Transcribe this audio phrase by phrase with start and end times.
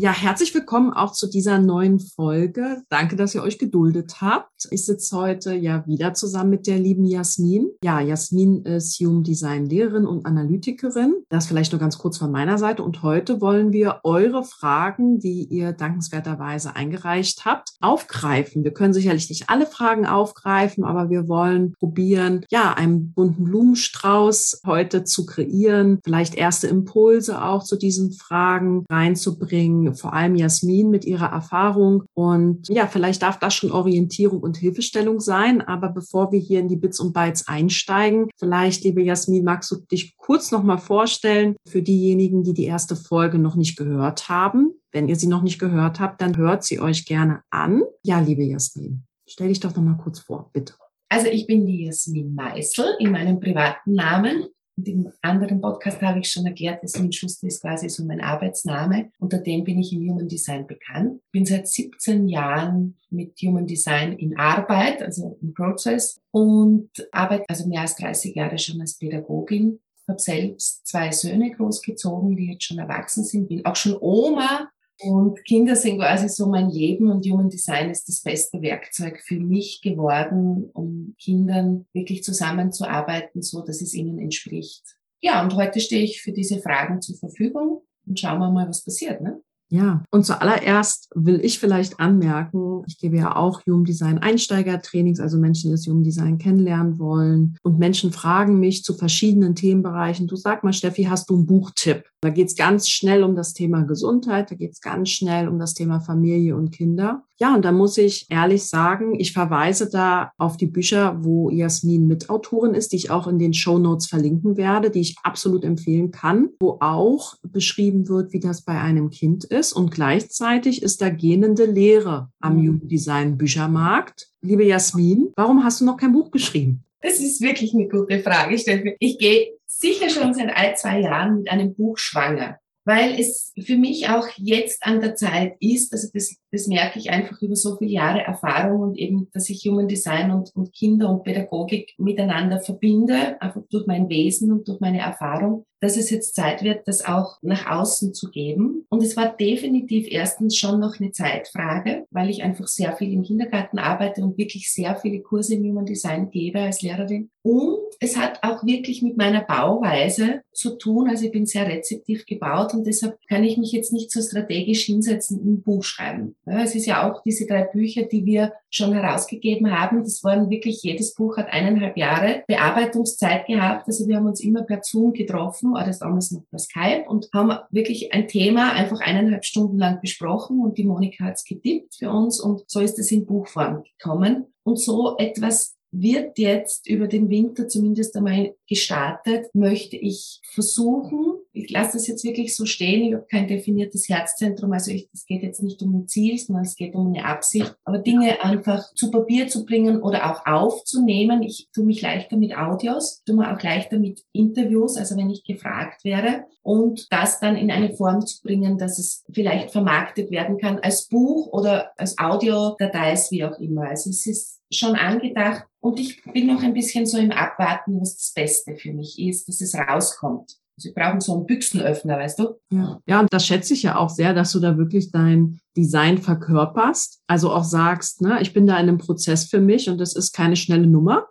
[0.00, 2.82] Ja, herzlich willkommen auch zu dieser neuen Folge.
[2.88, 4.68] Danke, dass ihr euch geduldet habt.
[4.70, 7.72] Ich sitze heute ja wieder zusammen mit der lieben Jasmin.
[7.82, 11.16] Ja, Jasmin ist Human Design Lehrerin und Analytikerin.
[11.30, 12.84] Das vielleicht nur ganz kurz von meiner Seite.
[12.84, 18.62] Und heute wollen wir eure Fragen, die ihr dankenswerterweise eingereicht habt, aufgreifen.
[18.62, 24.60] Wir können sicherlich nicht alle Fragen aufgreifen, aber wir wollen probieren, ja, einen bunten Blumenstrauß
[24.64, 31.04] heute zu kreieren, vielleicht erste Impulse auch zu diesen Fragen reinzubringen vor allem Jasmin mit
[31.04, 32.04] ihrer Erfahrung.
[32.14, 35.60] Und ja, vielleicht darf das schon Orientierung und Hilfestellung sein.
[35.60, 39.76] Aber bevor wir hier in die Bits und Bytes einsteigen, vielleicht, liebe Jasmin, magst du
[39.76, 44.72] dich kurz nochmal vorstellen für diejenigen, die die erste Folge noch nicht gehört haben.
[44.92, 47.82] Wenn ihr sie noch nicht gehört habt, dann hört sie euch gerne an.
[48.02, 50.74] Ja, liebe Jasmin, stell dich doch nochmal kurz vor, bitte.
[51.10, 54.46] Also ich bin die Jasmin Meißel in meinem privaten Namen.
[54.78, 59.10] Und im anderen Podcast habe ich schon erklärt, Jasmin Schuster ist quasi so mein Arbeitsname.
[59.18, 61.20] Unter dem bin ich im Human Design bekannt.
[61.32, 67.66] Bin seit 17 Jahren mit Human Design in Arbeit, also im Prozess und arbeite also
[67.66, 69.80] mehr als 30 Jahre schon als Pädagogin.
[70.06, 73.48] Habe selbst zwei Söhne großgezogen, die jetzt schon erwachsen sind.
[73.48, 78.08] Bin auch schon Oma und Kinder sind quasi so mein Leben und Human Design ist
[78.08, 84.82] das beste Werkzeug für mich geworden, um Kindern wirklich zusammenzuarbeiten, so dass es ihnen entspricht.
[85.20, 88.84] Ja, und heute stehe ich für diese Fragen zur Verfügung und schauen wir mal, was
[88.84, 89.20] passiert.
[89.20, 89.40] Ne?
[89.70, 95.36] Ja, und zuallererst will ich vielleicht anmerken, ich gebe ja auch Human Design Einsteigertrainings, also
[95.36, 97.56] Menschen, die das Human Design kennenlernen wollen.
[97.62, 100.26] Und Menschen fragen mich zu verschiedenen Themenbereichen.
[100.26, 102.04] Du sag mal, Steffi, hast du einen Buchtipp?
[102.20, 105.60] Da geht es ganz schnell um das Thema Gesundheit, da geht es ganz schnell um
[105.60, 107.22] das Thema Familie und Kinder.
[107.38, 112.08] Ja, und da muss ich ehrlich sagen, ich verweise da auf die Bücher, wo Jasmin
[112.08, 116.10] Mitautorin ist, die ich auch in den Show Notes verlinken werde, die ich absolut empfehlen
[116.10, 119.72] kann, wo auch beschrieben wird, wie das bei einem Kind ist.
[119.72, 122.64] Und gleichzeitig ist da gähnende Lehre am mhm.
[122.64, 124.28] Jugenddesign Büchermarkt.
[124.42, 126.82] Liebe Jasmin, warum hast du noch kein Buch geschrieben?
[127.00, 128.96] Das ist wirklich eine gute Frage, Steffi.
[128.98, 133.76] Ich gehe sicher schon seit ein, zwei Jahren mit einem Buch schwanger, weil es für
[133.76, 137.76] mich auch jetzt an der Zeit ist, also das, das merke ich einfach über so
[137.76, 142.60] viele Jahre Erfahrung und eben, dass ich Human Design und, und Kinder und Pädagogik miteinander
[142.60, 147.04] verbinde, einfach durch mein Wesen und durch meine Erfahrung, dass es jetzt Zeit wird, das
[147.04, 148.86] auch nach außen zu geben.
[148.88, 153.22] Und es war definitiv erstens schon noch eine Zeitfrage, weil ich einfach sehr viel im
[153.22, 157.30] Kindergarten arbeite und wirklich sehr viele Kurse im Human Design gebe als Lehrerin.
[157.42, 161.08] Und es hat auch wirklich mit meiner Bauweise zu tun.
[161.08, 164.84] Also ich bin sehr rezeptiv gebaut und deshalb kann ich mich jetzt nicht so strategisch
[164.84, 166.36] hinsetzen ein Buch schreiben.
[166.46, 170.02] Ja, es ist ja auch diese drei Bücher, die wir schon herausgegeben haben.
[170.02, 173.86] Das waren wirklich, jedes Buch hat eineinhalb Jahre Bearbeitungszeit gehabt.
[173.86, 177.58] Also wir haben uns immer per Zoom getroffen oder damals noch per Skype und haben
[177.70, 182.10] wirklich ein Thema einfach eineinhalb Stunden lang besprochen und die Monika hat es getippt für
[182.10, 184.46] uns und so ist es in Buchform gekommen.
[184.64, 191.70] Und so etwas wird jetzt über den Winter zumindest einmal gestartet, möchte ich versuchen, ich
[191.70, 195.62] lasse das jetzt wirklich so stehen, ich habe kein definiertes Herzzentrum, also es geht jetzt
[195.62, 199.48] nicht um ein Ziel, sondern es geht um eine Absicht, aber Dinge einfach zu Papier
[199.48, 201.42] zu bringen oder auch aufzunehmen.
[201.42, 205.44] Ich tue mich leichter mit Audios, tue mir auch leichter mit Interviews, also wenn ich
[205.44, 210.58] gefragt werde und das dann in eine Form zu bringen, dass es vielleicht vermarktet werden
[210.58, 213.88] kann als Buch oder als Audiodateis, wie auch immer.
[213.88, 218.16] Also es ist schon angedacht und ich bin noch ein bisschen so im Abwarten, was
[218.16, 220.58] das Beste für mich ist, dass es rauskommt.
[220.78, 222.60] Sie brauchen so einen Büchsenöffner, weißt du?
[222.70, 223.20] Ja.
[223.20, 227.20] und das schätze ich ja auch sehr, dass du da wirklich dein Design verkörperst.
[227.26, 230.32] Also auch sagst, ne, ich bin da in einem Prozess für mich und das ist
[230.32, 231.26] keine schnelle Nummer.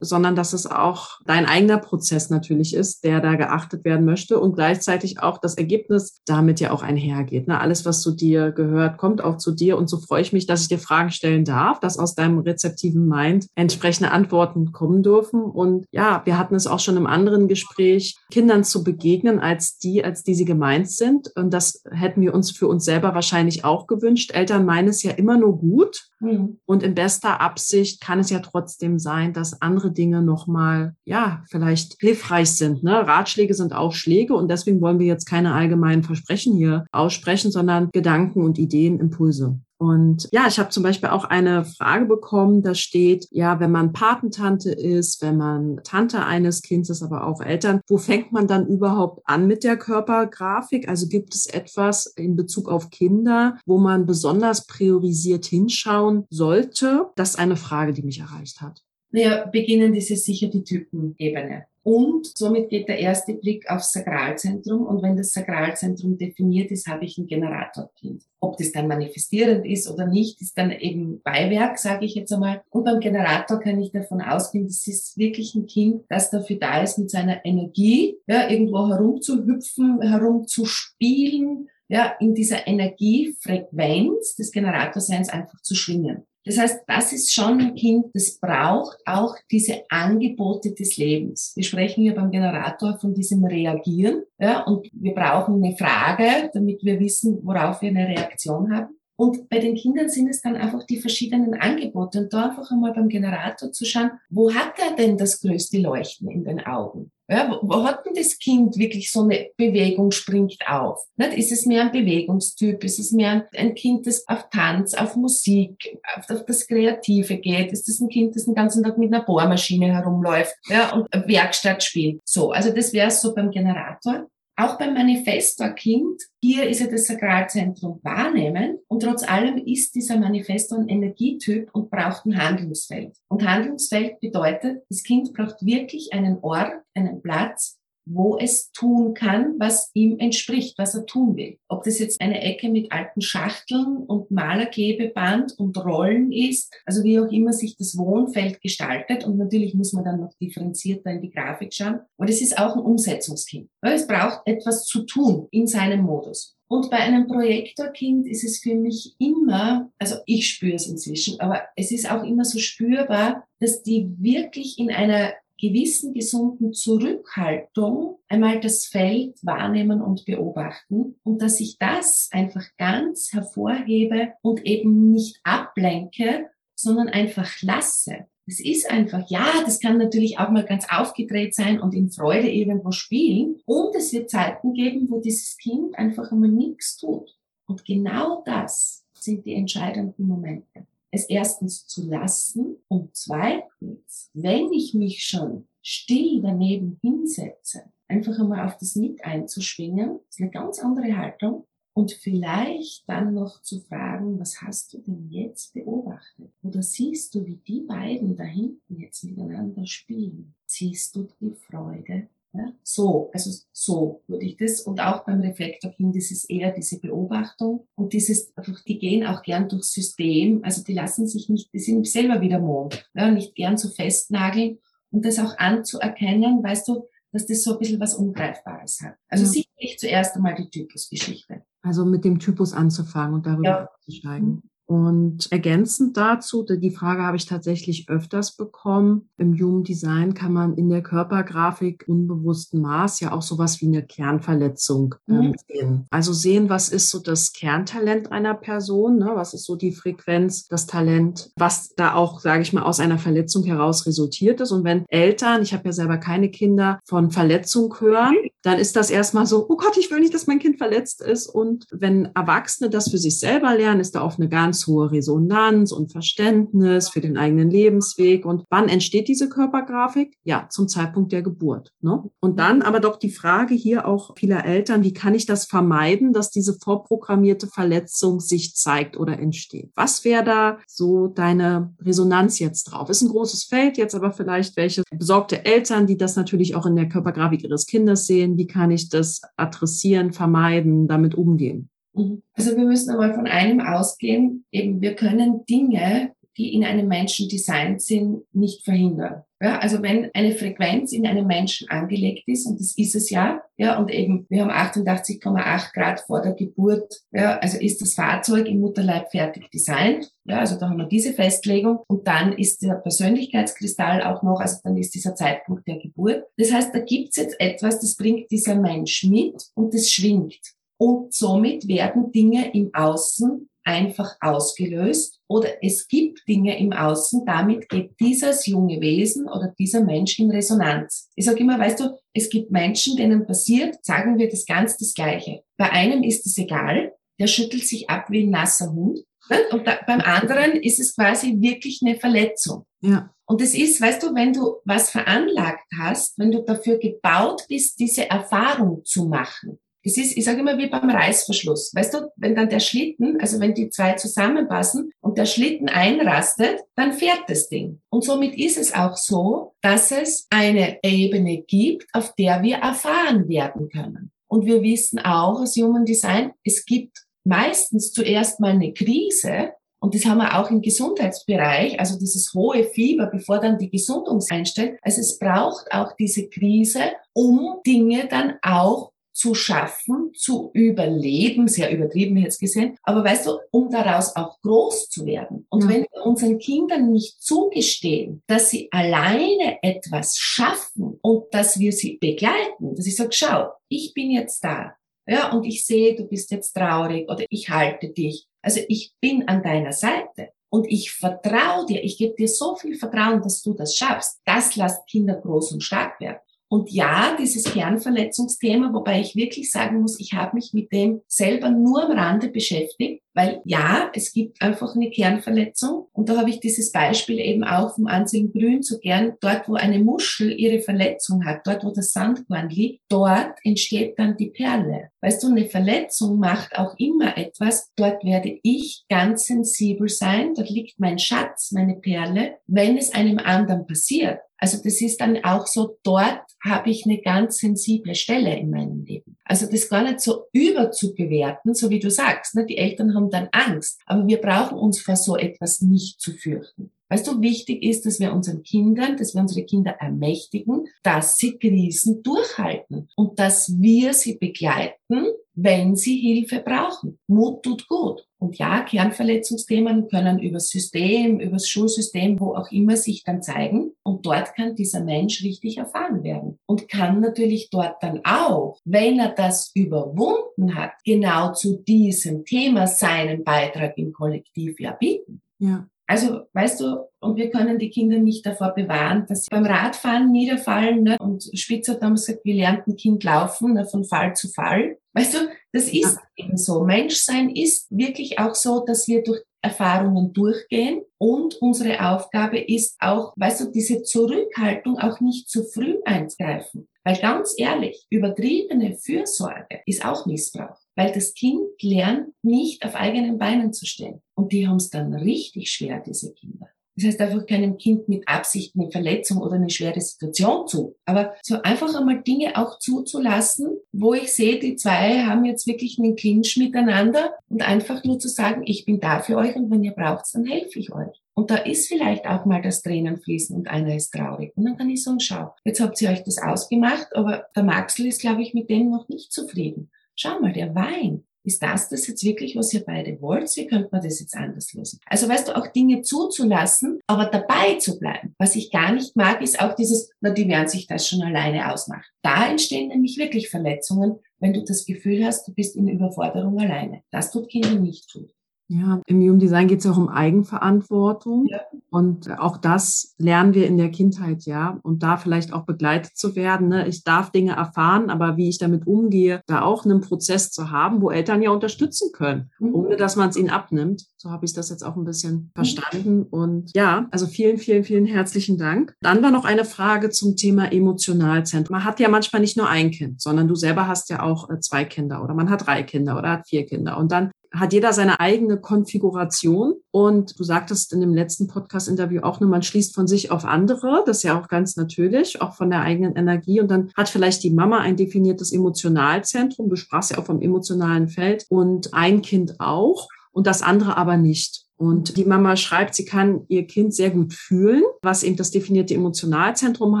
[0.00, 4.54] Sondern dass es auch dein eigener Prozess natürlich ist, der da geachtet werden möchte und
[4.54, 7.46] gleichzeitig auch das Ergebnis damit ja auch einhergeht.
[7.46, 7.60] Ne?
[7.60, 10.62] Alles, was zu dir gehört, kommt auch zu dir und so freue ich mich, dass
[10.62, 15.42] ich dir Fragen stellen darf, dass aus deinem rezeptiven Mind entsprechende Antworten kommen dürfen.
[15.42, 20.04] Und ja, wir hatten es auch schon im anderen Gespräch, Kindern zu begegnen als die,
[20.04, 21.30] als die sie gemeint sind.
[21.36, 24.32] Und das hätten wir uns für uns selber wahrscheinlich auch gewünscht.
[24.34, 26.08] Eltern meinen es ja immer nur gut.
[26.20, 26.58] Mhm.
[26.64, 31.96] Und in bester Absicht kann es ja trotzdem sein, dass andere Dinge nochmal, ja, vielleicht
[32.00, 32.82] hilfreich sind.
[32.82, 33.06] Ne?
[33.06, 37.90] Ratschläge sind auch Schläge und deswegen wollen wir jetzt keine allgemeinen Versprechen hier aussprechen, sondern
[37.92, 39.60] Gedanken und Ideen, Impulse.
[39.78, 43.92] Und ja, ich habe zum Beispiel auch eine Frage bekommen, da steht, ja, wenn man
[43.92, 49.20] Patentante ist, wenn man Tante eines Kindes, aber auch Eltern, wo fängt man dann überhaupt
[49.24, 50.88] an mit der Körpergrafik?
[50.88, 57.10] Also gibt es etwas in Bezug auf Kinder, wo man besonders priorisiert hinschauen sollte?
[57.16, 58.82] Das ist eine Frage, die mich erreicht hat.
[59.10, 61.66] Naja, beginnend ist es sicher die Typenebene.
[61.86, 64.84] Und somit geht der erste Blick aufs Sakralzentrum.
[64.84, 68.24] Und wenn das Sakralzentrum definiert ist, habe ich ein Generatorkind.
[68.40, 72.64] Ob das dann manifestierend ist oder nicht, ist dann eben Beiwerk, sage ich jetzt einmal.
[72.70, 76.82] Und beim Generator kann ich davon ausgehen, das ist wirklich ein Kind, das dafür da
[76.82, 85.62] ist, mit seiner Energie ja, irgendwo herumzuhüpfen, herumzuspielen, ja, in dieser Energiefrequenz des Generatorseins einfach
[85.62, 86.26] zu schwingen.
[86.46, 91.52] Das heißt, das ist schon ein Kind, das braucht auch diese Angebote des Lebens.
[91.56, 96.84] Wir sprechen hier beim Generator von diesem Reagieren, ja, und wir brauchen eine Frage, damit
[96.84, 98.95] wir wissen, worauf wir eine Reaktion haben.
[99.16, 102.20] Und bei den Kindern sind es dann einfach die verschiedenen Angebote.
[102.20, 106.30] Und da einfach einmal beim Generator zu schauen, wo hat er denn das größte Leuchten
[106.30, 107.10] in den Augen?
[107.28, 111.04] Ja, wo, hat denn das Kind wirklich so eine Bewegung springt auf?
[111.16, 111.32] Nicht?
[111.36, 112.84] Ist es mehr ein Bewegungstyp?
[112.84, 117.38] Ist es mehr ein, ein Kind, das auf Tanz, auf Musik, auf, auf, das Kreative
[117.38, 117.72] geht?
[117.72, 121.82] Ist es ein Kind, das den ganzen Tag mit einer Bohrmaschine herumläuft ja, und Werkstatt
[121.82, 122.20] spielt?
[122.24, 124.28] So, also das wäre so beim Generator.
[124.58, 130.78] Auch beim Manifestor-Kind, hier ist ja das Sakralzentrum wahrnehmen und trotz allem ist dieser Manifestor
[130.78, 133.14] ein Energietyp und braucht ein Handlungsfeld.
[133.28, 139.56] Und Handlungsfeld bedeutet, das Kind braucht wirklich einen Ort, einen Platz, wo es tun kann,
[139.58, 141.58] was ihm entspricht, was er tun will.
[141.68, 147.18] Ob das jetzt eine Ecke mit alten Schachteln und Malerklebeband und Rollen ist, also wie
[147.18, 149.24] auch immer sich das Wohnfeld gestaltet.
[149.24, 152.00] Und natürlich muss man dann noch differenzierter in die Grafik schauen.
[152.16, 153.68] Aber das ist auch ein Umsetzungskind.
[153.82, 156.56] Weil es braucht etwas zu tun in seinem Modus.
[156.68, 161.62] Und bei einem Projektorkind ist es für mich immer, also ich spüre es inzwischen, aber
[161.76, 168.60] es ist auch immer so spürbar, dass die wirklich in einer gewissen gesunden Zurückhaltung einmal
[168.60, 175.40] das Feld wahrnehmen und beobachten und dass ich das einfach ganz hervorhebe und eben nicht
[175.44, 178.26] ablenke, sondern einfach lasse.
[178.48, 182.48] Es ist einfach, ja, das kann natürlich auch mal ganz aufgedreht sein und in Freude
[182.48, 183.60] irgendwo spielen.
[183.66, 187.36] Und es wird Zeiten geben, wo dieses Kind einfach immer nichts tut.
[187.66, 190.86] Und genau das sind die entscheidenden Momente
[191.16, 198.66] es erstens zu lassen und zweitens, wenn ich mich schon still daneben hinsetze, einfach einmal
[198.66, 204.38] auf das mit einzuschwingen, ist eine ganz andere Haltung und vielleicht dann noch zu fragen,
[204.38, 206.52] was hast du denn jetzt beobachtet?
[206.62, 210.54] Oder siehst du, wie die beiden da hinten jetzt miteinander spielen?
[210.66, 214.80] Siehst du die Freude ja, so, also so würde ich das.
[214.80, 219.42] Und auch beim Reflektorkind ist es eher diese Beobachtung und dieses, einfach, die gehen auch
[219.42, 220.60] gern durchs System.
[220.64, 224.78] Also die lassen sich nicht, die sind selber wieder Mond, ja, nicht gern zu festnageln
[225.10, 229.16] und das auch anzuerkennen, weißt du, dass das so ein bisschen was Ungreifbares hat.
[229.28, 229.50] Also ja.
[229.50, 231.62] sicherlich zuerst einmal die Typusgeschichte.
[231.82, 233.88] Also mit dem Typus anzufangen und darüber ja.
[234.00, 234.62] zu steigen.
[234.88, 234.96] Mhm.
[234.96, 240.74] Und ergänzend dazu, die Frage habe ich tatsächlich öfters bekommen, im Human Design kann man
[240.74, 245.54] in der Körpergrafik unbewussten Maß ja auch sowas wie eine Kernverletzung ähm, mhm.
[245.66, 246.06] sehen.
[246.10, 249.32] Also sehen, was ist so das Kerntalent einer Person, ne?
[249.34, 253.18] was ist so die Frequenz, das Talent, was da auch, sage ich mal, aus einer
[253.18, 254.72] Verletzung heraus resultiert ist.
[254.72, 259.10] Und wenn Eltern, ich habe ja selber keine Kinder, von Verletzung hören, dann ist das
[259.10, 261.46] erstmal so, oh Gott, ich will nicht, dass mein Kind verletzt ist.
[261.46, 265.92] Und wenn Erwachsene das für sich selber lernen, ist da auch eine ganz hohe Resonanz
[265.92, 268.44] und Verständnis für den eigenen Lebensweg.
[268.44, 270.34] Und wann entsteht diese Körpergrafik?
[270.44, 271.92] Ja, zum Zeitpunkt der Geburt.
[272.00, 272.24] Ne?
[272.40, 276.32] Und dann aber doch die Frage hier auch vieler Eltern, wie kann ich das vermeiden,
[276.32, 279.90] dass diese vorprogrammierte Verletzung sich zeigt oder entsteht?
[279.94, 283.08] Was wäre da so deine Resonanz jetzt drauf?
[283.08, 286.96] Ist ein großes Feld jetzt, aber vielleicht welche besorgte Eltern, die das natürlich auch in
[286.96, 291.90] der Körpergrafik ihres Kindes sehen, wie kann ich das adressieren, vermeiden, damit umgehen?
[292.16, 292.42] Mhm.
[292.54, 297.48] Also wir müssen einmal von einem ausgehen, eben wir können Dinge, die in einem Menschen
[297.48, 299.42] designt sind, nicht verhindern.
[299.60, 303.62] Ja, also wenn eine Frequenz in einem Menschen angelegt ist, und das ist es ja,
[303.78, 308.66] ja, und eben, wir haben 88,8 Grad vor der Geburt, ja, also ist das Fahrzeug
[308.66, 312.96] im Mutterleib fertig designt, ja, also da haben wir diese Festlegung, und dann ist der
[312.96, 316.44] Persönlichkeitskristall auch noch, also dann ist dieser Zeitpunkt der Geburt.
[316.58, 320.75] Das heißt, da gibt's jetzt etwas, das bringt dieser Mensch mit und das schwingt.
[320.98, 327.88] Und somit werden Dinge im Außen einfach ausgelöst oder es gibt Dinge im Außen, damit
[327.88, 331.30] geht dieses junge Wesen oder dieser Mensch in Resonanz.
[331.36, 335.14] Ich sage immer, weißt du, es gibt Menschen, denen passiert, sagen wir das ganz das
[335.14, 335.62] Gleiche.
[335.76, 339.20] Bei einem ist es egal, der schüttelt sich ab wie ein nasser Hund.
[339.48, 339.58] Ne?
[339.70, 342.84] Und da, beim anderen ist es quasi wirklich eine Verletzung.
[343.02, 343.30] Ja.
[343.48, 348.00] Und es ist, weißt du, wenn du was veranlagt hast, wenn du dafür gebaut bist,
[348.00, 351.92] diese Erfahrung zu machen, es ist, ich sage immer wie beim Reißverschluss.
[351.92, 356.80] Weißt du, wenn dann der Schlitten, also wenn die zwei zusammenpassen und der Schlitten einrastet,
[356.94, 358.00] dann fährt das Ding.
[358.08, 363.48] Und somit ist es auch so, dass es eine Ebene gibt, auf der wir erfahren
[363.48, 364.30] werden können.
[364.46, 370.14] Und wir wissen auch aus Human Design, es gibt meistens zuerst mal eine Krise, und
[370.14, 374.98] das haben wir auch im Gesundheitsbereich, also dieses hohe Fieber, bevor dann die Gesundung einstellt.
[375.02, 377.00] Also es braucht auch diese Krise,
[377.32, 383.58] um Dinge dann auch zu schaffen, zu überleben, sehr übertrieben jetzt gesehen, aber weißt du,
[383.70, 385.66] um daraus auch groß zu werden.
[385.68, 385.88] Und ja.
[385.90, 392.16] wenn wir unseren Kindern nicht zugestehen, dass sie alleine etwas schaffen und dass wir sie
[392.18, 394.94] begleiten, dass ich sage, schau, ich bin jetzt da,
[395.28, 398.46] ja, und ich sehe, du bist jetzt traurig oder ich halte dich.
[398.62, 400.50] Also ich bin an deiner Seite.
[400.68, 404.40] Und ich vertraue dir, ich gebe dir so viel Vertrauen, dass du das schaffst.
[404.44, 406.38] Das lässt Kinder groß und stark werden.
[406.68, 411.70] Und ja, dieses Kernverletzungsthema, wobei ich wirklich sagen muss, ich habe mich mit dem selber
[411.70, 416.08] nur am Rande beschäftigt, weil ja, es gibt einfach eine Kernverletzung.
[416.12, 419.34] Und da habe ich dieses Beispiel eben auch vom Anselm Grün so gern.
[419.40, 424.38] Dort, wo eine Muschel ihre Verletzung hat, dort, wo das Sandkorn liegt, dort entsteht dann
[424.38, 425.10] die Perle.
[425.20, 427.92] Weißt du, eine Verletzung macht auch immer etwas.
[427.94, 430.54] Dort werde ich ganz sensibel sein.
[430.54, 432.56] Dort liegt mein Schatz, meine Perle.
[432.66, 437.20] Wenn es einem anderen passiert, also das ist dann auch so, dort habe ich eine
[437.20, 439.35] ganz sensible Stelle in meinem Leben.
[439.46, 442.54] Also das gar nicht so überzubewerten, so wie du sagst.
[442.54, 442.66] Ne?
[442.66, 446.90] Die Eltern haben dann Angst, aber wir brauchen uns vor so etwas nicht zu fürchten.
[447.08, 451.56] Weißt du, wichtig ist, dass wir unseren Kindern, dass wir unsere Kinder ermächtigen, dass sie
[451.56, 455.26] Krisen durchhalten und dass wir sie begleiten,
[455.56, 457.18] wenn sie Hilfe brauchen.
[457.26, 458.26] Mut tut gut.
[458.38, 463.92] Und ja, Kernverletzungsthemen können übers System, übers Schulsystem, wo auch immer sich dann zeigen.
[464.02, 466.58] Und dort kann dieser Mensch richtig erfahren werden.
[466.66, 472.86] Und kann natürlich dort dann auch, wenn er das überwunden hat, genau zu diesem Thema
[472.86, 475.40] seinen Beitrag im Kollektiv ja bieten.
[475.58, 475.88] Ja.
[476.08, 480.30] Also, weißt du, und wir können die Kinder nicht davor bewahren, dass sie beim Radfahren
[480.30, 481.02] niederfallen.
[481.02, 481.16] Ne?
[481.18, 483.84] Und Spitzer hat damals gesagt, wir lernen ein Kind laufen, ne?
[483.86, 484.98] von Fall zu Fall.
[485.16, 485.38] Weißt du,
[485.72, 486.84] das ist eben so.
[486.84, 493.32] Menschsein ist wirklich auch so, dass wir durch Erfahrungen durchgehen und unsere Aufgabe ist auch,
[493.36, 496.88] weißt du, diese Zurückhaltung auch nicht zu früh einzugreifen.
[497.02, 503.38] Weil ganz ehrlich, übertriebene Fürsorge ist auch Missbrauch weil das Kind lernt nicht auf eigenen
[503.38, 504.22] Beinen zu stehen.
[504.34, 506.68] Und die haben es dann richtig schwer, diese Kinder.
[506.96, 510.96] Das heißt einfach keinem Kind mit Absicht eine Verletzung oder eine schwere Situation zu.
[511.04, 515.98] Aber so einfach einmal Dinge auch zuzulassen, wo ich sehe, die zwei haben jetzt wirklich
[515.98, 519.84] einen Clinch miteinander und einfach nur zu sagen, ich bin da für euch und wenn
[519.84, 521.22] ihr braucht, dann helfe ich euch.
[521.34, 524.56] Und da ist vielleicht auch mal das Tränen fließen und einer ist traurig.
[524.56, 528.06] Und dann kann ich sagen, schau, jetzt habt ihr euch das ausgemacht, aber der Maxel
[528.06, 532.06] ist, glaube ich, mit dem noch nicht zufrieden schau mal, der Wein, ist das das
[532.06, 533.54] jetzt wirklich, was ihr beide wollt?
[533.56, 535.00] Wie könnte man das jetzt anders lösen?
[535.06, 538.34] Also weißt du, auch Dinge zuzulassen, aber dabei zu bleiben.
[538.38, 541.72] Was ich gar nicht mag, ist auch dieses, na, die werden sich das schon alleine
[541.72, 542.04] ausmachen.
[542.22, 547.02] Da entstehen nämlich wirklich Verletzungen, wenn du das Gefühl hast, du bist in Überforderung alleine.
[547.10, 548.35] Das tut Kinder nicht gut.
[548.68, 551.46] Ja, im Human Design geht es ja auch um Eigenverantwortung.
[551.46, 551.60] Ja.
[551.88, 554.78] Und auch das lernen wir in der Kindheit, ja.
[554.82, 556.68] Und da vielleicht auch begleitet zu werden.
[556.68, 556.88] Ne?
[556.88, 561.00] Ich darf Dinge erfahren, aber wie ich damit umgehe, da auch einen Prozess zu haben,
[561.00, 562.74] wo Eltern ja unterstützen können, mhm.
[562.74, 564.06] ohne dass man es ihnen abnimmt.
[564.16, 565.50] So habe ich das jetzt auch ein bisschen mhm.
[565.54, 566.22] verstanden.
[566.24, 568.94] Und ja, also vielen, vielen, vielen herzlichen Dank.
[569.00, 571.76] Dann war noch eine Frage zum Thema Emotionalzentrum.
[571.76, 574.58] Man hat ja manchmal nicht nur ein Kind, sondern du selber hast ja auch äh,
[574.58, 576.98] zwei Kinder oder man hat drei Kinder oder hat vier Kinder.
[576.98, 579.74] Und dann hat jeder seine eigene Konfiguration.
[579.90, 584.02] Und du sagtest in dem letzten Podcast-Interview auch nur, man schließt von sich auf andere.
[584.06, 586.60] Das ist ja auch ganz natürlich, auch von der eigenen Energie.
[586.60, 589.68] Und dann hat vielleicht die Mama ein definiertes Emotionalzentrum.
[589.68, 594.16] Du sprachst ja auch vom emotionalen Feld und ein Kind auch und das andere aber
[594.16, 594.65] nicht.
[594.76, 598.94] Und die Mama schreibt, sie kann ihr Kind sehr gut fühlen, was eben das definierte
[598.94, 600.00] Emotionalzentrum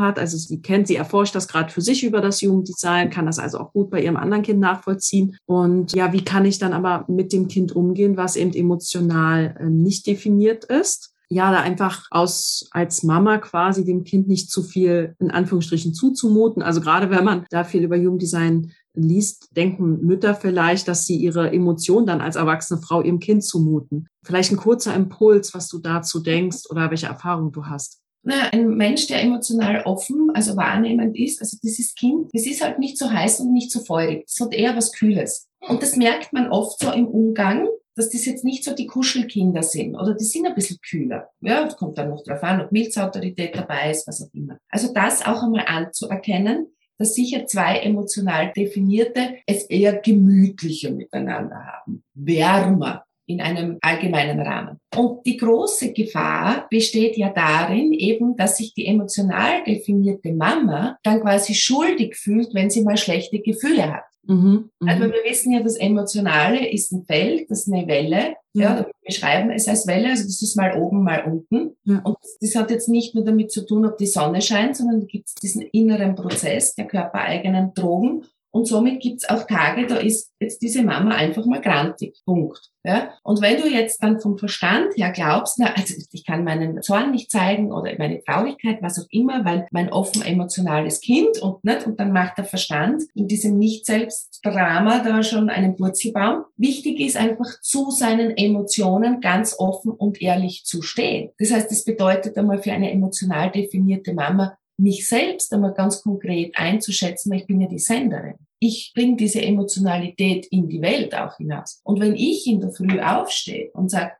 [0.00, 0.18] hat.
[0.18, 3.58] Also sie kennt, sie erforscht das gerade für sich über das Jugenddesign, kann das also
[3.58, 5.36] auch gut bei ihrem anderen Kind nachvollziehen.
[5.46, 9.70] Und ja, wie kann ich dann aber mit dem Kind umgehen, was eben emotional äh,
[9.70, 11.12] nicht definiert ist?
[11.28, 16.62] ja, da einfach aus als Mama quasi dem Kind nicht zu viel in Anführungsstrichen zuzumuten.
[16.62, 21.52] Also gerade wenn man da viel über Jugenddesign liest, denken Mütter vielleicht, dass sie ihre
[21.52, 24.08] Emotionen dann als erwachsene Frau ihrem Kind zumuten.
[24.24, 28.02] Vielleicht ein kurzer Impuls, was du dazu denkst oder welche Erfahrungen du hast.
[28.22, 32.80] Na, ein Mensch, der emotional offen, also wahrnehmend ist, also dieses Kind, das ist halt
[32.80, 34.26] nicht so heiß und nicht so feurig.
[34.26, 35.46] Das hat eher was Kühles.
[35.60, 39.62] Und das merkt man oft so im Umgang, dass das jetzt nicht so die Kuschelkinder
[39.62, 41.30] sind oder die sind ein bisschen kühler.
[41.40, 44.58] Ja, das kommt dann noch drauf an, ob Milzautorität dabei ist, was auch immer.
[44.68, 46.66] Also das auch einmal anzuerkennen,
[46.98, 54.78] dass sicher zwei emotional definierte es eher gemütlicher miteinander haben, wärmer in einem allgemeinen Rahmen.
[54.94, 61.20] Und die große Gefahr besteht ja darin eben, dass sich die emotional definierte Mama dann
[61.20, 64.04] quasi schuldig fühlt, wenn sie mal schlechte Gefühle hat.
[64.28, 65.12] Mhm, also mhm.
[65.12, 68.34] wir wissen ja, das Emotionale ist ein Feld, das ist eine Welle.
[68.56, 71.76] Ja, wir beschreiben es als Welle, also das ist mal oben, mal unten.
[71.84, 72.00] Ja.
[72.04, 75.06] Und das hat jetzt nicht nur damit zu tun, ob die Sonne scheint, sondern da
[75.06, 78.24] gibt es diesen inneren Prozess der körpereigenen Drogen.
[78.56, 82.22] Und somit gibt's auch Tage, da ist jetzt diese Mama einfach mal grantig.
[82.24, 82.70] Punkt.
[82.84, 83.10] Ja?
[83.22, 87.10] Und wenn du jetzt dann vom Verstand her glaubst, na, also ich kann meinen Zorn
[87.10, 91.86] nicht zeigen oder meine Traurigkeit, was auch immer, weil mein offen emotionales Kind und nicht,
[91.86, 96.44] und dann macht der Verstand in diesem Nicht-Selbst-Drama da schon einen Wurzelbaum.
[96.56, 101.28] Wichtig ist einfach zu seinen Emotionen ganz offen und ehrlich zu stehen.
[101.38, 106.56] Das heißt, das bedeutet einmal für eine emotional definierte Mama, mich selbst einmal ganz konkret
[106.56, 108.34] einzuschätzen, weil ich bin ja die Senderin.
[108.58, 111.80] Ich bringe diese Emotionalität in die Welt auch hinaus.
[111.84, 114.12] Und wenn ich in der Früh aufstehe und sage,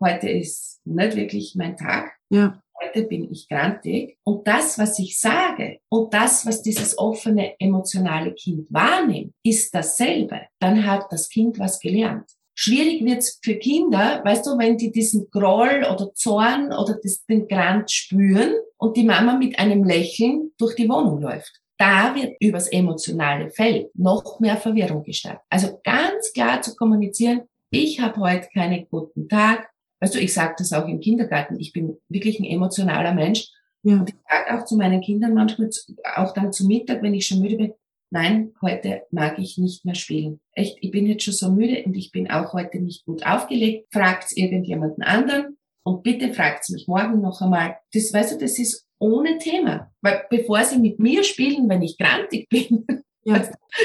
[0.00, 2.62] heute ist nicht wirklich mein Tag, ja.
[2.82, 8.32] heute bin ich grantig und das, was ich sage und das, was dieses offene emotionale
[8.32, 12.30] Kind wahrnimmt, ist dasselbe, dann hat das Kind was gelernt.
[12.60, 17.46] Schwierig wird's für Kinder, weißt du, wenn die diesen Groll oder Zorn oder das, den
[17.46, 21.60] Grant spüren und die Mama mit einem Lächeln durch die Wohnung läuft.
[21.78, 25.42] Da wird übers emotionale Feld noch mehr Verwirrung gestartet.
[25.48, 29.70] Also ganz klar zu kommunizieren, ich habe heute keinen guten Tag.
[30.00, 33.48] Weißt du, ich sage das auch im Kindergarten, ich bin wirklich ein emotionaler Mensch.
[33.84, 34.00] Ja.
[34.00, 35.70] Und ich sage auch zu meinen Kindern manchmal,
[36.16, 37.72] auch dann zu Mittag, wenn ich schon müde bin,
[38.10, 40.40] nein, heute mag ich nicht mehr spielen.
[40.52, 43.86] Echt, ich bin jetzt schon so müde und ich bin auch heute nicht gut aufgelegt.
[43.92, 47.76] Fragt's irgendjemanden anderen und bitte fragt's mich morgen noch einmal.
[47.92, 49.90] Das, weißt du, das ist ohne Thema.
[50.00, 52.84] Weil bevor sie mit mir spielen, wenn ich grantig bin,
[53.24, 53.42] ja.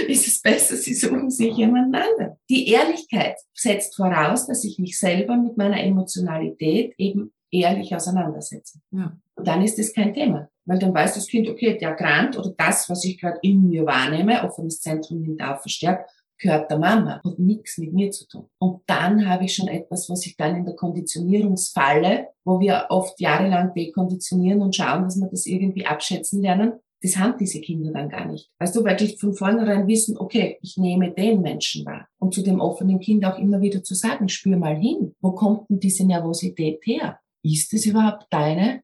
[0.07, 2.37] ist es besser, sie suchen sich jemanden anderen.
[2.49, 8.79] Die Ehrlichkeit setzt voraus, dass ich mich selber mit meiner Emotionalität eben ehrlich auseinandersetze.
[8.91, 9.15] Ja.
[9.35, 10.49] Und dann ist es kein Thema.
[10.65, 13.85] Weil dann weiß das Kind, okay, der Grant oder das, was ich gerade in mir
[13.85, 16.09] wahrnehme, offenes Zentrum nimmt auf, verstärkt,
[16.43, 18.45] gehört der Mama, hat nichts mit mir zu tun.
[18.59, 23.19] Und dann habe ich schon etwas, was ich dann in der Konditionierungsfalle, wo wir oft
[23.19, 28.09] jahrelang dekonditionieren und schauen, dass wir das irgendwie abschätzen lernen, das haben diese Kinder dann
[28.09, 28.49] gar nicht.
[28.59, 32.07] Weißt du, weil die von vornherein wissen, okay, ich nehme den Menschen wahr.
[32.17, 35.69] Und zu dem offenen Kind auch immer wieder zu sagen, spür mal hin, wo kommt
[35.69, 37.19] denn diese Nervosität her?
[37.43, 38.83] Ist es überhaupt deine?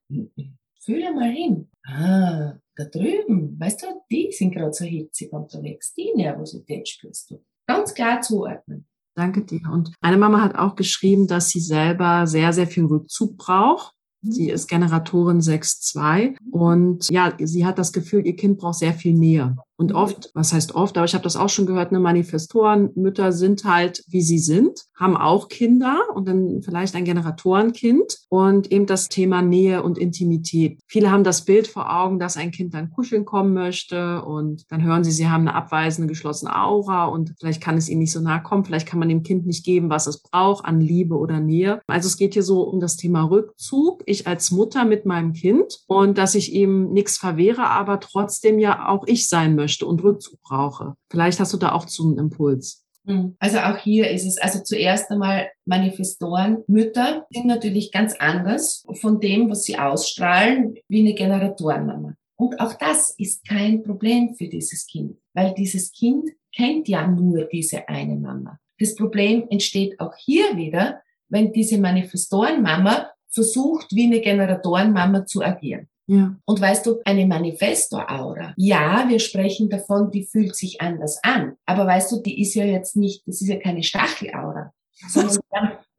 [0.82, 1.70] Fühle mal hin.
[1.86, 5.94] Ah, da drüben, weißt du, die sind gerade so hitzig unterwegs.
[5.94, 7.44] Die Nervosität spürst du.
[7.70, 8.86] Ganz klar zuordnen.
[9.16, 9.62] Danke dir.
[9.72, 14.48] Und meine Mama hat auch geschrieben, dass sie selber sehr, sehr viel Rückzug braucht Sie
[14.48, 14.50] mhm.
[14.50, 19.56] ist Generatorin 6.2 und ja, sie hat das Gefühl, ihr Kind braucht sehr viel Nähe.
[19.80, 23.32] Und oft, was heißt oft, aber ich habe das auch schon gehört, eine Manifestoren, Mütter
[23.32, 28.88] sind halt, wie sie sind, haben auch Kinder und dann vielleicht ein Generatorenkind und eben
[28.88, 30.82] das Thema Nähe und Intimität.
[30.86, 34.84] Viele haben das Bild vor Augen, dass ein Kind dann kuscheln kommen möchte und dann
[34.84, 38.20] hören sie, sie haben eine abweisende, geschlossene Aura und vielleicht kann es ihnen nicht so
[38.20, 41.40] nahe kommen, vielleicht kann man dem Kind nicht geben, was es braucht an Liebe oder
[41.40, 41.80] Nähe.
[41.88, 45.80] Also es geht hier so um das Thema Rückzug, ich als Mutter mit meinem Kind
[45.88, 50.04] und dass ich ihm nichts verwehre, aber trotzdem ja auch ich sein möchte möchte und
[50.04, 50.96] Rückzug brauche.
[51.12, 52.84] Vielleicht hast du da auch einen Impuls.
[53.06, 53.36] Hm.
[53.40, 59.20] Also auch hier ist es, also zuerst einmal Manifestoren, Mütter sind natürlich ganz anders von
[59.20, 62.16] dem, was sie ausstrahlen, wie eine Generatorenmama.
[62.36, 67.46] Und auch das ist kein Problem für dieses Kind, weil dieses Kind kennt ja nur
[67.46, 68.58] diese eine Mama.
[68.80, 75.89] Das Problem entsteht auch hier wieder, wenn diese Manifestorenmama versucht, wie eine Generatorenmama zu agieren.
[76.10, 76.36] Ja.
[76.44, 81.54] Und weißt du, eine Manifestor-Aura, ja, wir sprechen davon, die fühlt sich anders an.
[81.68, 84.74] Aber weißt du, die ist ja jetzt nicht, das ist ja keine Stachelaura.
[85.08, 85.38] Sondern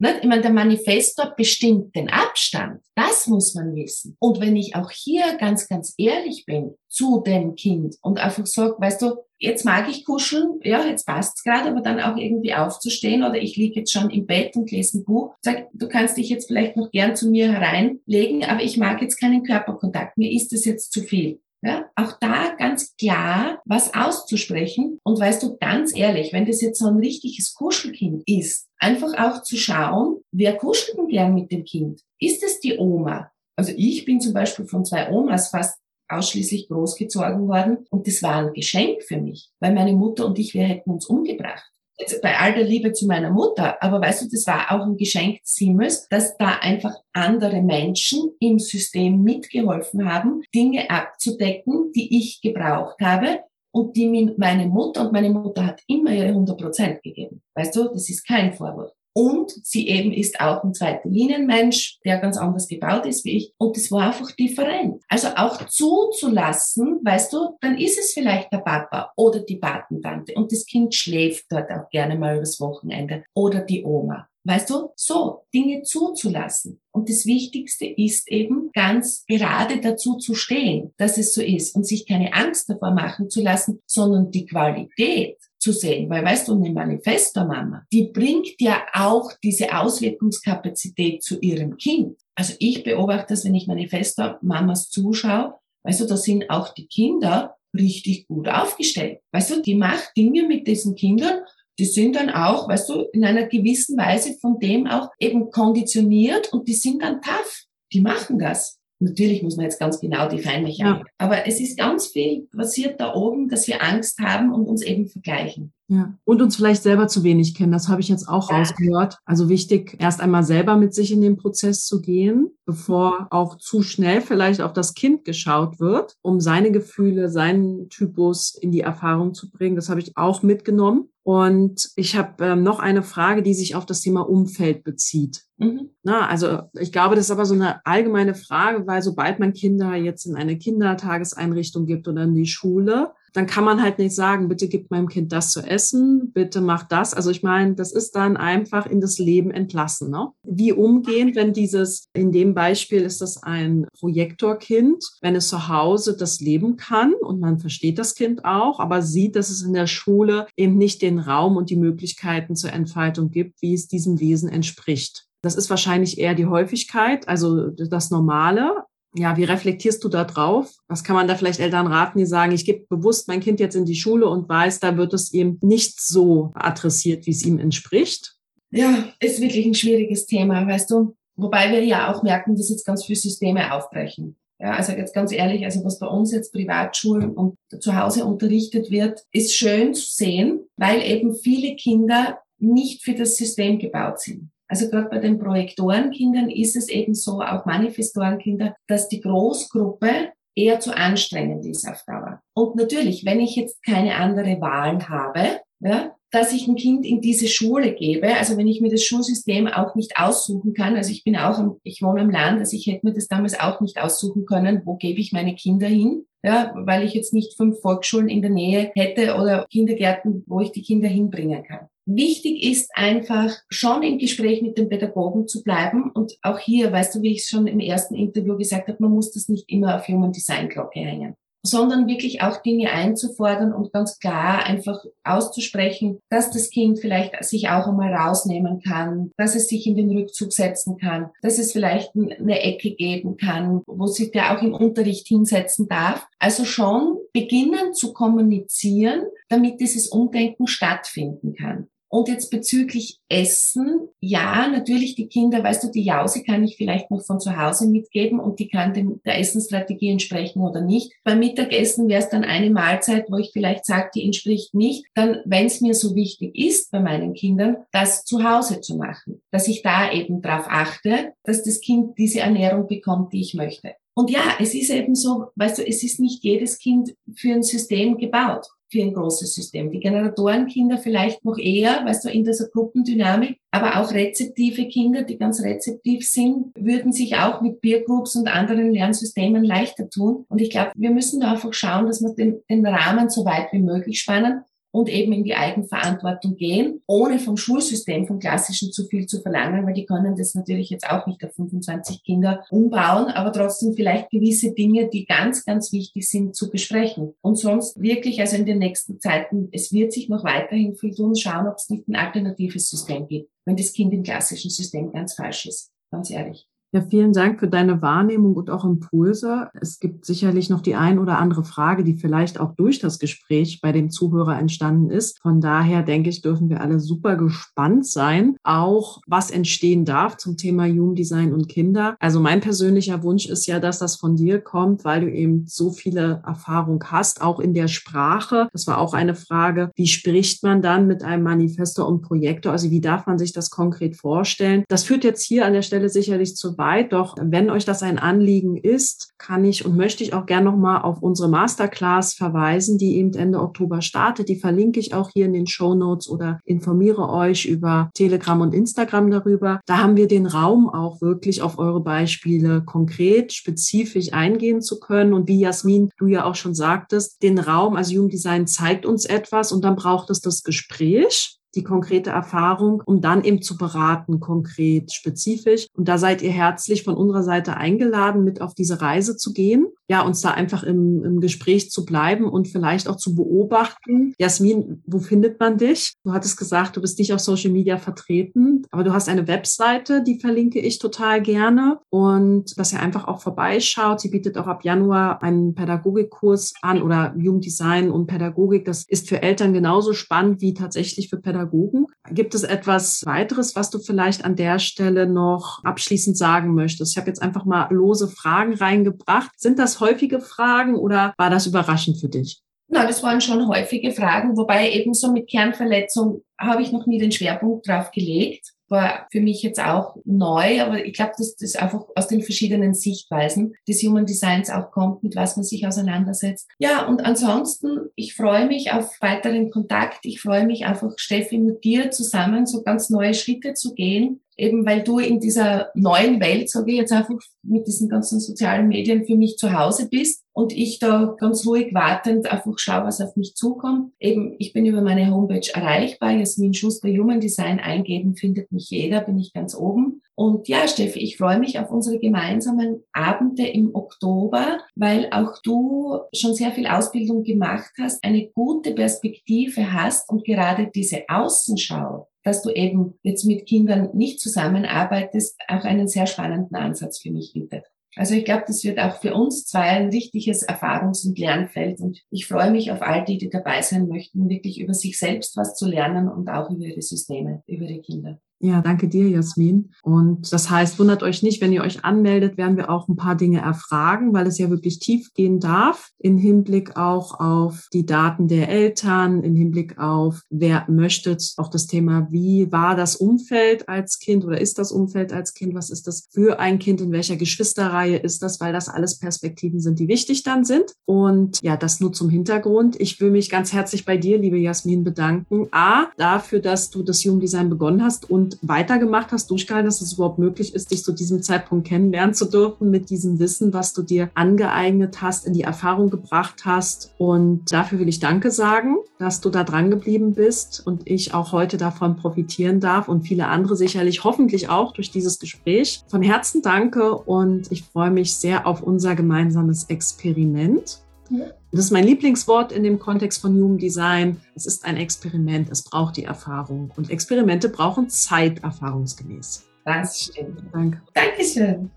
[0.01, 0.17] Ne?
[0.19, 2.81] Ich meine, der Manifestor bestimmt den Abstand.
[2.95, 4.17] Das muss man wissen.
[4.19, 8.77] Und wenn ich auch hier ganz, ganz ehrlich bin zu dem Kind und einfach sage,
[8.79, 13.23] weißt du, jetzt mag ich kuscheln, ja, jetzt passt's gerade, aber dann auch irgendwie aufzustehen
[13.23, 16.29] oder ich liege jetzt schon im Bett und lese ein Buch, sag, du kannst dich
[16.29, 20.51] jetzt vielleicht noch gern zu mir hereinlegen, aber ich mag jetzt keinen Körperkontakt, mir ist
[20.51, 21.39] das jetzt zu viel.
[21.63, 22.70] Ja, auch da ganz
[23.01, 24.99] klar was auszusprechen.
[25.03, 29.43] Und weißt du, ganz ehrlich, wenn das jetzt so ein richtiges Kuschelkind ist, einfach auch
[29.43, 32.01] zu schauen, wer kuschelt denn gern mit dem Kind?
[32.19, 33.31] Ist es die Oma?
[33.55, 38.35] Also ich bin zum Beispiel von zwei Omas fast ausschließlich großgezogen worden und das war
[38.35, 42.37] ein Geschenk für mich, weil meine Mutter und ich, wir hätten uns umgebracht jetzt bei
[42.37, 45.55] all der Liebe zu meiner Mutter, aber weißt du, das war auch ein Geschenk des
[45.57, 52.97] Himmels, dass da einfach andere Menschen im System mitgeholfen haben, Dinge abzudecken, die ich gebraucht
[53.01, 53.39] habe
[53.71, 57.41] und die mir meine Mutter und meine Mutter hat immer ihre 100 Prozent gegeben.
[57.55, 58.91] Weißt du, das ist kein Vorwurf.
[59.13, 63.53] Und sie eben ist auch ein zweiter Linienmensch, der ganz anders gebaut ist wie ich.
[63.57, 65.01] Und das war einfach different.
[65.09, 70.51] Also auch zuzulassen, weißt du, dann ist es vielleicht der Papa oder die Patentante und
[70.51, 74.27] das Kind schläft dort auch gerne mal übers Wochenende oder die Oma.
[74.43, 76.81] Weißt du, so Dinge zuzulassen.
[76.91, 81.85] Und das Wichtigste ist eben ganz gerade dazu zu stehen, dass es so ist und
[81.85, 86.09] sich keine Angst davor machen zu lassen, sondern die Qualität zu sehen.
[86.09, 92.17] Weil weißt du, eine Manifestor-Mama, die bringt ja auch diese Auswirkungskapazität zu ihrem Kind.
[92.35, 97.55] Also ich beobachte das, wenn ich Manifestor-Mamas zuschaue, weißt du, da sind auch die Kinder
[97.77, 99.19] richtig gut aufgestellt.
[99.31, 101.41] Weißt du, die macht Dinge mit diesen Kindern,
[101.79, 106.51] die sind dann auch, weißt du, in einer gewissen Weise von dem auch eben konditioniert
[106.53, 107.65] und die sind dann tough.
[107.93, 108.80] Die machen das.
[109.01, 111.01] Natürlich muss man jetzt ganz genau die Feindliche ja.
[111.17, 115.07] Aber es ist ganz viel passiert da oben, dass wir Angst haben und uns eben
[115.07, 115.73] vergleichen.
[115.87, 117.73] Ja, und uns vielleicht selber zu wenig kennen.
[117.73, 118.57] Das habe ich jetzt auch ja.
[118.57, 119.17] rausgehört.
[119.25, 123.81] Also wichtig, erst einmal selber mit sich in den Prozess zu gehen, bevor auch zu
[123.81, 129.33] schnell vielleicht auf das Kind geschaut wird, um seine Gefühle, seinen Typus in die Erfahrung
[129.33, 129.75] zu bringen.
[129.75, 131.09] Das habe ich auch mitgenommen.
[131.23, 135.43] Und ich habe ähm, noch eine Frage, die sich auf das Thema Umfeld bezieht.
[135.57, 135.91] Mhm.
[136.01, 139.93] Na, also ich glaube, das ist aber so eine allgemeine Frage, weil sobald man Kinder
[139.93, 144.47] jetzt in eine Kindertageseinrichtung gibt oder in die Schule, dann kann man halt nicht sagen,
[144.47, 147.13] bitte gib meinem Kind das zu essen, bitte mach das.
[147.13, 150.09] Also ich meine, das ist dann einfach in das Leben entlassen.
[150.09, 150.29] Ne?
[150.43, 156.17] Wie umgehen, wenn dieses, in dem Beispiel ist das ein Projektorkind, wenn es zu Hause
[156.17, 159.87] das leben kann und man versteht das Kind auch, aber sieht, dass es in der
[159.87, 164.49] Schule eben nicht den Raum und die Möglichkeiten zur Entfaltung gibt, wie es diesem Wesen
[164.49, 165.27] entspricht.
[165.41, 170.73] Das ist wahrscheinlich eher die Häufigkeit, also das Normale ja, wie reflektierst du da drauf?
[170.87, 173.75] Was kann man da vielleicht Eltern raten, die sagen, ich gebe bewusst mein Kind jetzt
[173.75, 177.59] in die Schule und weiß, da wird es ihm nicht so adressiert, wie es ihm
[177.59, 178.35] entspricht?
[178.71, 181.15] Ja, ist wirklich ein schwieriges Thema, weißt du.
[181.35, 184.37] Wobei wir ja auch merken, dass jetzt ganz viele Systeme aufbrechen.
[184.59, 188.91] Ja, also jetzt ganz ehrlich, also was bei uns jetzt Privatschulen und zu Hause unterrichtet
[188.91, 194.51] wird, ist schön zu sehen, weil eben viele Kinder nicht für das System gebaut sind.
[194.71, 200.79] Also gerade bei den Projektorenkindern ist es eben so, auch Manifestorenkinder, dass die Großgruppe eher
[200.79, 202.41] zu anstrengend ist auf Dauer.
[202.53, 207.19] Und natürlich, wenn ich jetzt keine andere Wahl habe, ja, dass ich ein Kind in
[207.19, 211.25] diese Schule gebe, also wenn ich mir das Schulsystem auch nicht aussuchen kann, also ich
[211.25, 214.01] bin auch, im, ich wohne im Land, also ich hätte mir das damals auch nicht
[214.01, 218.29] aussuchen können, wo gebe ich meine Kinder hin, ja, weil ich jetzt nicht fünf Volksschulen
[218.29, 221.89] in der Nähe hätte oder Kindergärten, wo ich die Kinder hinbringen kann.
[222.15, 227.15] Wichtig ist einfach schon im Gespräch mit dem Pädagogen zu bleiben und auch hier, weißt
[227.15, 229.95] du, wie ich es schon im ersten Interview gesagt habe, man muss das nicht immer
[229.95, 236.19] auf Human Design Glocke hängen sondern wirklich auch Dinge einzufordern und ganz klar einfach auszusprechen,
[236.29, 240.53] dass das Kind vielleicht sich auch einmal rausnehmen kann, dass es sich in den Rückzug
[240.53, 245.27] setzen kann, dass es vielleicht eine Ecke geben kann, wo sich der auch im Unterricht
[245.27, 246.27] hinsetzen darf.
[246.39, 251.87] Also schon beginnen zu kommunizieren, damit dieses Umdenken stattfinden kann.
[252.13, 257.09] Und jetzt bezüglich Essen, ja, natürlich die Kinder, weißt du, die Jause kann ich vielleicht
[257.09, 261.13] noch von zu Hause mitgeben und die kann dem, der Essensstrategie entsprechen oder nicht.
[261.23, 265.05] Beim Mittagessen wäre es dann eine Mahlzeit, wo ich vielleicht sage, die entspricht nicht.
[265.13, 269.41] Dann, wenn es mir so wichtig ist bei meinen Kindern, das zu Hause zu machen,
[269.49, 273.93] dass ich da eben darauf achte, dass das Kind diese Ernährung bekommt, die ich möchte.
[274.13, 277.63] Und ja, es ist eben so, weißt du, es ist nicht jedes Kind für ein
[277.63, 279.89] System gebaut für ein großes System.
[279.89, 285.37] Die Generatorenkinder vielleicht noch eher, weißt du, in dieser Gruppendynamik, aber auch rezeptive Kinder, die
[285.37, 290.45] ganz rezeptiv sind, würden sich auch mit Peer Groups und anderen Lernsystemen leichter tun.
[290.49, 293.71] Und ich glaube, wir müssen da einfach schauen, dass wir den, den Rahmen so weit
[293.71, 299.05] wie möglich spannen und eben in die Eigenverantwortung gehen, ohne vom Schulsystem, vom klassischen zu
[299.05, 303.27] viel zu verlangen, weil die können das natürlich jetzt auch nicht auf 25 Kinder umbauen,
[303.27, 307.33] aber trotzdem vielleicht gewisse Dinge, die ganz, ganz wichtig sind, zu besprechen.
[307.41, 311.35] Und sonst wirklich, also in den nächsten Zeiten, es wird sich noch weiterhin viel tun,
[311.35, 315.33] schauen, ob es nicht ein alternatives System gibt, wenn das Kind im klassischen System ganz
[315.33, 315.91] falsch ist.
[316.11, 316.67] Ganz ehrlich.
[316.93, 319.69] Ja, vielen Dank für deine Wahrnehmung und auch Impulse.
[319.79, 323.79] Es gibt sicherlich noch die ein oder andere Frage, die vielleicht auch durch das Gespräch
[323.79, 325.39] bei dem Zuhörer entstanden ist.
[325.41, 330.57] Von daher denke ich, dürfen wir alle super gespannt sein, auch was entstehen darf zum
[330.57, 332.17] Thema Jugenddesign und Kinder.
[332.19, 335.91] Also mein persönlicher Wunsch ist ja, dass das von dir kommt, weil du eben so
[335.91, 338.67] viele Erfahrung hast, auch in der Sprache.
[338.73, 339.91] Das war auch eine Frage.
[339.95, 342.73] Wie spricht man dann mit einem Manifesto und Projektor?
[342.73, 344.83] Also wie darf man sich das konkret vorstellen?
[344.89, 347.13] Das führt jetzt hier an der Stelle sicherlich zu weit.
[347.13, 351.03] Doch wenn euch das ein Anliegen ist, kann ich und möchte ich auch gerne nochmal
[351.03, 354.49] auf unsere Masterclass verweisen, die eben Ende Oktober startet.
[354.49, 358.73] Die verlinke ich auch hier in den Show Notes oder informiere euch über Telegram und
[358.73, 359.79] Instagram darüber.
[359.85, 365.33] Da haben wir den Raum auch wirklich auf eure Beispiele konkret, spezifisch eingehen zu können.
[365.33, 369.71] Und wie Jasmin, du ja auch schon sagtest, den Raum, also Jugenddesign zeigt uns etwas
[369.71, 375.13] und dann braucht es das Gespräch die konkrete Erfahrung, um dann eben zu beraten, konkret,
[375.13, 375.87] spezifisch.
[375.95, 379.87] Und da seid ihr herzlich von unserer Seite eingeladen, mit auf diese Reise zu gehen.
[380.09, 384.33] Ja, uns da einfach im, im Gespräch zu bleiben und vielleicht auch zu beobachten.
[384.37, 386.13] Jasmin, wo findet man dich?
[386.25, 390.21] Du hattest gesagt, du bist nicht auf Social Media vertreten, aber du hast eine Webseite,
[390.21, 391.99] die verlinke ich total gerne.
[392.09, 394.19] Und dass ihr einfach auch vorbeischaut.
[394.19, 398.83] Sie bietet auch ab Januar einen Pädagogikkurs an oder Jugenddesign und Pädagogik.
[398.83, 402.07] Das ist für Eltern genauso spannend wie tatsächlich für Pädagogen Pädagogen.
[402.31, 407.13] Gibt es etwas weiteres, was du vielleicht an der Stelle noch abschließend sagen möchtest?
[407.13, 409.51] Ich habe jetzt einfach mal lose Fragen reingebracht.
[409.57, 412.61] Sind das häufige Fragen oder war das überraschend für dich?
[412.87, 417.31] Na, das waren schon häufige Fragen, wobei ebenso mit Kernverletzung habe ich noch nie den
[417.31, 422.05] Schwerpunkt drauf gelegt war für mich jetzt auch neu, aber ich glaube, dass das einfach
[422.15, 426.67] aus den verschiedenen Sichtweisen des Human Designs auch kommt, mit was man sich auseinandersetzt.
[426.77, 430.19] Ja, und ansonsten, ich freue mich auf weiteren Kontakt.
[430.25, 434.85] Ich freue mich einfach, Steffi, mit dir zusammen so ganz neue Schritte zu gehen eben
[434.85, 439.25] weil du in dieser neuen Welt, sage ich jetzt einfach, mit diesen ganzen sozialen Medien
[439.25, 443.35] für mich zu Hause bist und ich da ganz ruhig wartend einfach schaue, was auf
[443.35, 444.13] mich zukommt.
[444.19, 449.21] Eben, ich bin über meine Homepage erreichbar, Jasmin Schuster Human Design eingeben, findet mich jeder,
[449.21, 450.21] bin ich ganz oben.
[450.35, 456.19] Und ja, Steffi, ich freue mich auf unsere gemeinsamen Abende im Oktober, weil auch du
[456.33, 462.61] schon sehr viel Ausbildung gemacht hast, eine gute Perspektive hast und gerade diese Außenschau dass
[462.61, 467.85] du eben jetzt mit Kindern nicht zusammenarbeitest, auch einen sehr spannenden Ansatz für mich bietet.
[468.15, 472.01] Also ich glaube, das wird auch für uns zwei ein richtiges Erfahrungs- und Lernfeld.
[472.01, 475.55] Und ich freue mich auf all die, die dabei sein möchten, wirklich über sich selbst
[475.55, 478.39] was zu lernen und auch über ihre Systeme, über ihre Kinder.
[478.63, 479.89] Ja, danke dir, Jasmin.
[480.03, 483.35] Und das heißt, wundert euch nicht, wenn ihr euch anmeldet, werden wir auch ein paar
[483.35, 488.47] Dinge erfragen, weil es ja wirklich tief gehen darf, im Hinblick auch auf die Daten
[488.47, 494.19] der Eltern, im Hinblick auf, wer möchte, auch das Thema, wie war das Umfeld als
[494.19, 497.37] Kind oder ist das Umfeld als Kind, was ist das für ein Kind, in welcher
[497.37, 500.93] Geschwisterreihe ist das, weil das alles Perspektiven sind, die wichtig dann sind.
[501.05, 502.95] Und ja, das nur zum Hintergrund.
[502.99, 505.67] Ich will mich ganz herzlich bei dir, liebe Jasmin, bedanken.
[505.71, 510.39] A, dafür, dass du das Jugenddesign begonnen hast und weitergemacht hast, durchgehalten dass es überhaupt
[510.39, 514.29] möglich ist, dich zu diesem Zeitpunkt kennenlernen zu dürfen mit diesem Wissen, was du dir
[514.35, 517.13] angeeignet hast, in die Erfahrung gebracht hast.
[517.17, 521.51] Und dafür will ich Danke sagen, dass du da dran geblieben bist und ich auch
[521.51, 526.03] heute davon profitieren darf und viele andere sicherlich hoffentlich auch durch dieses Gespräch.
[526.07, 530.99] Von Herzen danke und ich freue mich sehr auf unser gemeinsames Experiment.
[531.29, 531.45] Ja.
[531.71, 534.41] Das ist mein Lieblingswort in dem Kontext von Jugenddesign.
[534.55, 536.91] Es ist ein Experiment, es braucht die Erfahrung.
[536.97, 539.65] Und Experimente brauchen Zeit erfahrungsgemäß.
[539.85, 540.63] Das stimmt.
[540.73, 541.01] Danke.
[541.13, 541.89] Dankeschön.